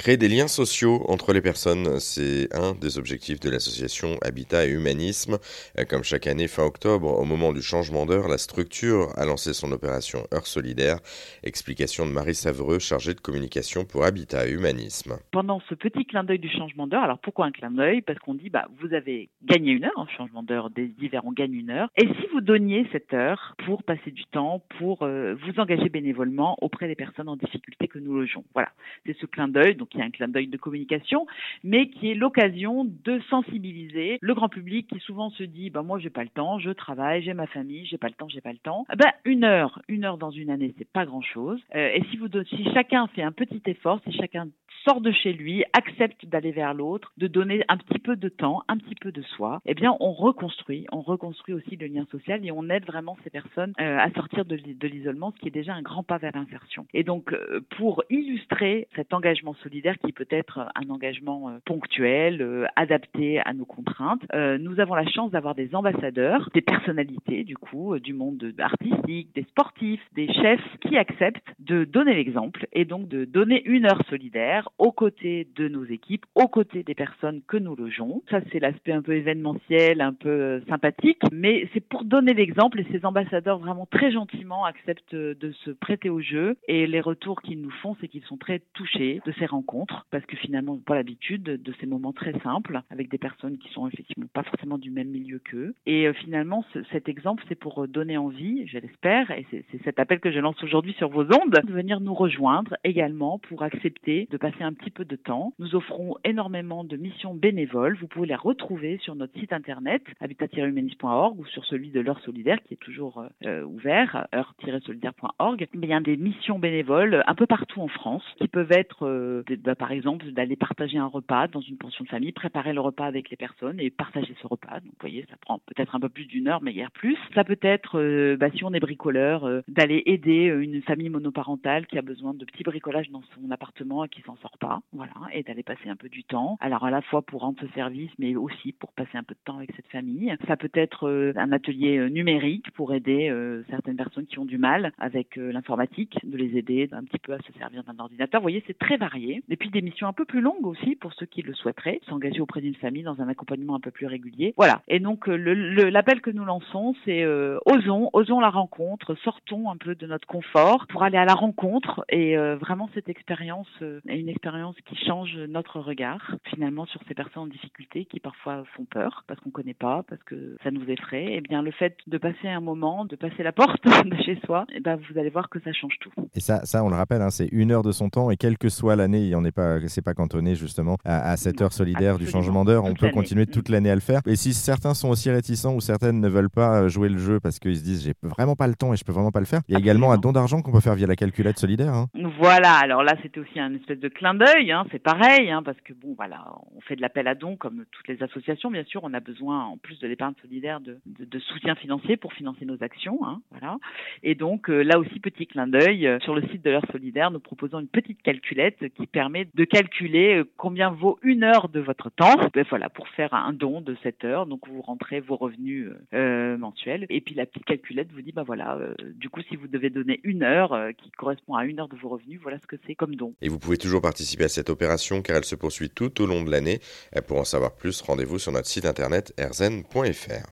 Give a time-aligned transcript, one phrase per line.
[0.00, 4.70] Créer des liens sociaux entre les personnes, c'est un des objectifs de l'association Habitat et
[4.70, 5.36] Humanisme.
[5.78, 9.52] Euh, comme chaque année, fin octobre, au moment du changement d'heure, la structure a lancé
[9.52, 11.00] son opération Heure Solidaire.
[11.42, 15.18] Explication de Marie Savreux, chargée de communication pour Habitat et Humanisme.
[15.32, 18.00] Pendant ce petit clin d'œil du changement d'heure, alors pourquoi un clin d'œil?
[18.00, 21.32] Parce qu'on dit, bah, vous avez gagné une heure, en changement d'heure des hivers, on
[21.32, 21.90] gagne une heure.
[21.98, 26.56] Et si vous donniez cette heure pour passer du temps, pour euh, vous engager bénévolement
[26.62, 28.44] auprès des personnes en difficulté que nous logeons?
[28.54, 28.70] Voilà,
[29.04, 29.76] c'est ce clin d'œil.
[29.90, 31.26] Qui est un clin d'œil de communication,
[31.64, 35.98] mais qui est l'occasion de sensibiliser le grand public qui souvent se dit bah moi
[35.98, 38.52] j'ai pas le temps, je travaille, j'ai ma famille, j'ai pas le temps, j'ai pas
[38.52, 38.86] le temps.
[38.88, 41.60] Ah ben une heure, une heure dans une année, c'est pas grand chose.
[41.74, 44.48] Euh, et si vous si chacun fait un petit effort, si chacun
[44.84, 48.62] sort de chez lui, accepte d'aller vers l'autre, de donner un petit peu de temps,
[48.68, 52.44] un petit peu de soi, eh bien on reconstruit, on reconstruit aussi le lien social
[52.44, 55.74] et on aide vraiment ces personnes euh, à sortir de l'isolement, ce qui est déjà
[55.74, 56.86] un grand pas vers l'insertion.
[56.94, 62.68] Et donc euh, pour illustrer cet engagement solidaire qui peut être un engagement euh, ponctuel,
[62.76, 64.22] adapté à nos contraintes,
[64.60, 69.44] nous avons la chance d'avoir des ambassadeurs, des personnalités du coup du monde artistique, des
[69.44, 74.69] sportifs, des chefs qui acceptent de donner l'exemple et donc de donner une heure solidaire
[74.78, 78.22] aux côtés de nos équipes, aux côtés des personnes que nous logeons.
[78.30, 82.80] Ça, c'est l'aspect un peu événementiel, un peu euh, sympathique, mais c'est pour donner l'exemple
[82.80, 87.42] et ces ambassadeurs vraiment très gentiment acceptent de se prêter au jeu et les retours
[87.42, 90.78] qu'ils nous font, c'est qu'ils sont très touchés de ces rencontres parce que finalement, ils
[90.78, 94.42] n'ont pas l'habitude de ces moments très simples avec des personnes qui sont effectivement pas
[94.42, 95.74] forcément du même milieu qu'eux.
[95.86, 100.20] Et euh, finalement, cet exemple, c'est pour donner envie, je l'espère, et c'est cet appel
[100.20, 104.36] que je lance aujourd'hui sur vos ondes, de venir nous rejoindre également pour accepter de
[104.36, 105.52] passer un petit peu de temps.
[105.58, 107.96] Nous offrons énormément de missions bénévoles.
[108.00, 112.58] Vous pouvez les retrouver sur notre site internet habitat-humanisme.org ou sur celui de l'heure solidaire
[112.62, 115.68] qui est toujours euh, ouvert, heure-solidaire.org.
[115.74, 119.42] Il y a des missions bénévoles un peu partout en France qui peuvent être, euh,
[119.64, 123.06] bah, par exemple, d'aller partager un repas dans une pension de famille, préparer le repas
[123.06, 124.80] avec les personnes et partager ce repas.
[124.80, 127.16] Donc, vous voyez, ça prend peut-être un peu plus d'une heure, mais hier plus.
[127.34, 131.98] Ça peut être, euh, bah, si on est bricoleur, d'aller aider une famille monoparentale qui
[131.98, 135.42] a besoin de petits bricolages dans son appartement et qui s'en sort pas, voilà, et
[135.42, 136.56] d'aller passer un peu du temps.
[136.60, 139.40] Alors à la fois pour rendre ce service, mais aussi pour passer un peu de
[139.44, 140.34] temps avec cette famille.
[140.46, 144.44] Ça peut être euh, un atelier euh, numérique pour aider euh, certaines personnes qui ont
[144.44, 148.40] du mal avec l'informatique, de les aider un petit peu à se servir d'un ordinateur.
[148.40, 149.42] Vous voyez, c'est très varié.
[149.48, 152.40] Et puis des missions un peu plus longues aussi pour ceux qui le souhaiteraient, s'engager
[152.40, 154.54] auprès d'une famille dans un accompagnement un peu plus régulier.
[154.56, 154.82] Voilà.
[154.88, 157.26] Et donc l'appel que nous lançons, c'est
[157.66, 162.04] osons, osons la rencontre, sortons un peu de notre confort pour aller à la rencontre
[162.08, 163.68] et vraiment cette expérience
[164.08, 168.20] est une expérience expérience qui change notre regard finalement sur ces personnes en difficulté qui
[168.20, 171.24] parfois font peur parce qu'on ne connaît pas, parce que ça nous effraie.
[171.24, 174.40] Et eh bien le fait de passer un moment, de passer la porte de chez
[174.46, 176.10] soi, et eh ben vous allez voir que ça change tout.
[176.34, 178.56] Et ça, ça on le rappelle, hein, c'est une heure de son temps et quelle
[178.56, 182.26] que soit l'année, il n'est pas, c'est pas cantonné justement à, cette heure solidaire du
[182.26, 182.84] changement d'heure.
[182.84, 184.22] On peut continuer toute l'année à le faire.
[184.26, 187.58] Et si certains sont aussi réticents ou certaines ne veulent pas jouer le jeu parce
[187.58, 189.60] qu'ils se disent j'ai vraiment pas le temps et je peux vraiment pas le faire,
[189.68, 191.92] il y a également un don d'argent qu'on peut faire via la calculette solidaire.
[191.92, 192.06] Hein.
[192.38, 192.76] Voilà.
[192.76, 195.92] Alors là, c'était aussi un espèce de clin d'œil, hein, c'est pareil, hein, parce que
[195.92, 199.14] bon, voilà, on fait de l'appel à dons comme toutes les associations, bien sûr, on
[199.14, 200.98] a besoin, en plus de l'épargne solidaire, de,
[201.38, 203.78] soutien financier pour financer nos actions, hein, voilà.
[204.22, 207.30] Et donc euh, là aussi, petit clin d'œil, euh, sur le site de l'heure solidaire,
[207.30, 211.80] nous proposons une petite calculette qui permet de calculer euh, combien vaut une heure de
[211.80, 214.46] votre temps, ben, voilà, pour faire un don de cette heure.
[214.46, 218.78] Donc vous rentrez vos revenus mensuels, et puis la petite calculette vous dit, ben voilà,
[219.14, 222.08] du coup, si vous devez donner une heure qui correspond à une heure de vos
[222.08, 223.34] revenus, voilà ce que c'est comme don.
[223.40, 224.00] Et vous pouvez toujours
[224.44, 226.80] à cette opération car elle se poursuit tout au long de l'année.
[227.26, 230.46] Pour en savoir plus, rendez-vous sur notre site internet erzen.fr.